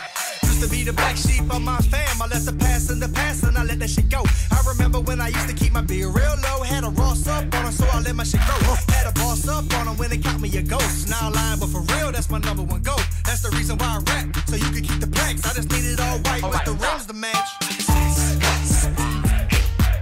Used 0.48 0.62
to 0.62 0.68
be 0.68 0.82
the 0.82 0.92
black 0.92 1.16
sheep 1.16 1.42
of 1.52 1.60
my 1.60 1.78
fam. 1.78 2.22
I 2.22 2.26
let 2.26 2.44
the 2.44 2.52
past 2.54 2.90
in 2.90 2.98
the 2.98 3.08
past 3.08 3.44
and 3.44 3.56
I 3.58 3.64
let 3.64 3.78
that 3.80 3.90
shit 3.90 4.08
go. 4.08 4.24
I 4.50 4.62
remember 4.66 5.00
when 5.00 5.20
I 5.20 5.28
used 5.28 5.48
to 5.48 5.54
keep 5.54 5.72
my 5.72 5.82
beer 5.82 6.08
real 6.08 6.34
low. 6.42 6.62
Had 6.62 6.84
a 6.84 6.90
Ross 6.90 7.26
up 7.26 7.44
on 7.54 7.64
her, 7.66 7.72
so 7.72 7.86
I 7.92 8.00
let 8.00 8.14
my 8.16 8.24
shit 8.24 8.40
go. 8.40 8.56
Had 8.94 9.06
a 9.06 9.12
boss 9.12 9.46
up 9.48 9.64
on 9.74 9.79
they 10.10 10.18
caught 10.18 10.40
me 10.40 10.50
a 10.58 10.62
ghost. 10.62 11.08
Now 11.08 11.30
lying, 11.30 11.60
but 11.60 11.68
for 11.68 11.80
real, 11.94 12.10
that's 12.10 12.28
my 12.28 12.38
number 12.38 12.64
one 12.64 12.82
goal. 12.82 12.98
That's 13.24 13.42
the 13.42 13.50
reason 13.56 13.78
why 13.78 13.98
I 13.98 13.98
rap, 14.10 14.36
so 14.48 14.56
you 14.56 14.70
can 14.74 14.82
keep 14.82 15.00
the 15.00 15.06
plaques. 15.06 15.46
I 15.46 15.54
just 15.54 15.70
need 15.70 15.86
it 15.86 16.00
all 16.00 16.18
white 16.26 16.42
with 16.42 16.64
the 16.64 16.72
rims 16.72 17.06
to 17.06 17.14
match. 17.14 17.48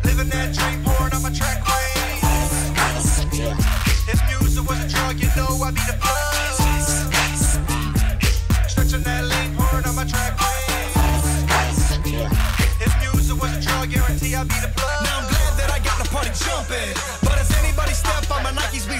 Living 0.04 0.28
that 0.30 0.54
dream, 0.56 0.82
pouring 0.82 1.12
on 1.12 1.22
my 1.22 1.30
track. 1.30 1.62
If 4.08 4.18
music 4.32 4.64
was 4.66 4.80
a 4.80 4.88
drug, 4.88 5.20
you 5.20 5.28
know 5.36 5.60
I'd 5.60 5.74
be 5.76 5.84
the 5.84 5.96
plug. 6.00 6.56
Stretching 8.66 9.02
that 9.04 9.28
pouring 9.60 9.84
on 9.84 9.94
my 9.94 10.04
track. 10.08 10.32
If 12.80 12.92
music 13.04 13.36
was 13.36 13.52
a 13.52 13.60
drug, 13.60 13.90
guarantee 13.90 14.34
I'd 14.34 14.48
be 14.48 14.56
the 14.64 14.72
plug. 14.72 15.04
Now 15.04 15.20
I'm 15.20 15.28
glad 15.28 15.52
that 15.60 15.70
I 15.70 15.78
got 15.84 16.00
the 16.00 16.08
party 16.08 16.32
jumping. 16.32 16.96
But 17.20 17.36
anybody 17.60 17.92
step 17.92 18.30
on 18.30 18.42
my 18.42 18.52
Nikes, 18.52 18.88
we 18.88 18.96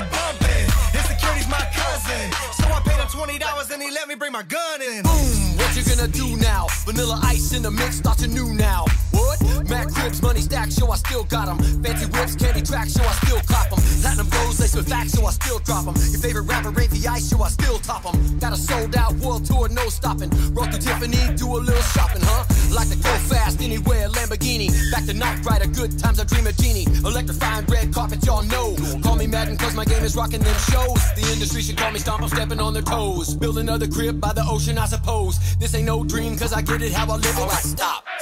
let 3.98 4.06
me 4.06 4.14
bring 4.14 4.30
my 4.30 4.44
gun 4.44 4.80
in. 4.80 5.02
Boom, 5.02 5.56
what 5.56 5.76
you 5.76 5.82
gonna 5.82 6.06
do 6.06 6.36
now? 6.36 6.66
Vanilla 6.84 7.18
ice 7.24 7.52
in 7.52 7.62
the 7.62 7.70
mix, 7.70 7.96
starts 7.96 8.24
new 8.28 8.54
now. 8.54 8.84
What? 9.10 9.37
Mac 9.68 9.92
cribs, 9.92 10.22
money 10.22 10.40
stacks, 10.40 10.78
yo, 10.78 10.88
I 10.88 10.96
still 10.96 11.24
got 11.24 11.46
them. 11.46 11.58
Fancy 11.82 12.06
whips, 12.06 12.34
candy 12.36 12.62
tracks, 12.62 12.96
yo, 12.96 13.04
I 13.04 13.12
still 13.24 13.40
cop 13.40 13.68
them. 13.70 13.80
Platinum 14.00 14.26
flows, 14.26 14.60
laced 14.60 14.76
with 14.76 14.88
facts, 14.88 15.14
yo, 15.14 15.26
I 15.26 15.30
still 15.32 15.58
drop 15.60 15.84
them. 15.84 15.94
Your 16.10 16.20
favorite 16.20 16.42
rapper, 16.42 16.72
Ice, 16.78 17.32
yo, 17.32 17.42
I 17.42 17.48
still 17.48 17.78
top 17.78 18.02
them. 18.04 18.38
Got 18.38 18.52
a 18.52 18.56
sold 18.56 18.96
out 18.96 19.14
world 19.16 19.44
tour, 19.44 19.68
no 19.68 19.88
stopping. 19.88 20.30
Roll 20.54 20.66
through 20.66 20.80
Tiffany, 20.80 21.36
do 21.36 21.46
a 21.56 21.58
little 21.58 21.82
shopping, 21.82 22.22
huh? 22.22 22.44
Like 22.74 22.88
to 22.88 22.96
go 22.96 23.12
fast 23.28 23.60
anywhere, 23.60 24.08
Lamborghini. 24.08 24.68
Back 24.90 25.04
to 25.06 25.14
Night 25.14 25.44
Rider, 25.44 25.66
good 25.68 25.98
times, 25.98 26.20
I 26.20 26.24
dream 26.24 26.46
of 26.46 26.56
genie. 26.56 26.86
Electrifying 27.04 27.66
red 27.66 27.92
carpet, 27.92 28.24
y'all 28.24 28.42
know. 28.44 28.76
Call 29.02 29.16
me 29.16 29.26
Madden, 29.26 29.56
cause 29.56 29.74
my 29.74 29.84
game 29.84 30.04
is 30.04 30.16
rocking 30.16 30.40
them 30.40 30.58
shows. 30.70 31.00
The 31.16 31.28
industry 31.32 31.62
should 31.62 31.76
call 31.76 31.90
me 31.90 31.98
Stomp, 31.98 32.22
I'm 32.22 32.28
stepping 32.28 32.60
on 32.60 32.72
their 32.72 32.82
toes. 32.82 33.34
Build 33.34 33.58
another 33.58 33.86
crib 33.86 34.20
by 34.20 34.32
the 34.32 34.44
ocean, 34.48 34.78
I 34.78 34.86
suppose. 34.86 35.38
This 35.56 35.74
ain't 35.74 35.86
no 35.86 36.04
dream, 36.04 36.38
cause 36.38 36.52
I 36.52 36.62
get 36.62 36.82
it 36.82 36.92
how 36.92 37.10
I 37.12 37.16
live 37.16 37.26
it. 37.26 37.38
Alright, 37.38 37.64
stop. 37.64 37.98
Stop. 37.98 38.17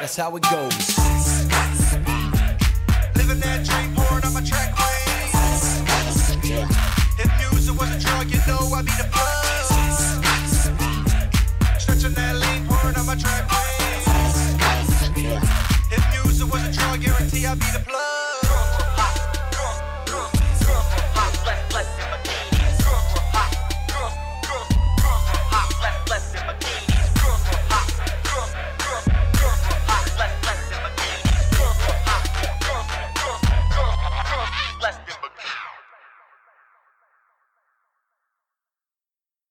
That's 0.00 0.16
how 0.16 0.34
it 0.34 0.42
goes. 0.44 0.98
Living 3.16 3.38
that 3.40 3.66
dream, 3.66 3.94
pouring 3.94 4.24
on 4.24 4.32
my 4.32 4.40
track 4.40 4.72
lane. 4.80 5.28
If 7.18 7.30
music 7.52 7.78
was 7.78 7.90
a 7.94 7.98
drug, 8.00 8.30
you 8.30 8.40
know 8.48 8.72
I'd 8.72 8.86
be 8.86 8.92
the 8.92 9.04
plug. 9.12 9.66
Stretching 11.78 12.14
that 12.14 12.34
lean, 12.34 12.66
pouring 12.66 12.96
on 12.96 13.04
my 13.04 13.14
track 13.14 13.44
lane. 13.52 14.00
If 15.90 16.24
music 16.24 16.50
was 16.50 16.62
a 16.66 16.72
drug, 16.72 17.02
guarantee 17.02 17.44
I'd 17.44 17.58
be 17.58 17.66
the 17.66 17.80
plug. 17.80 17.99